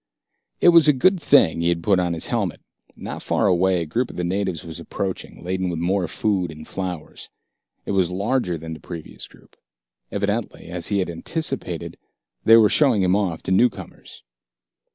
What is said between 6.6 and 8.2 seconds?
flowers. It was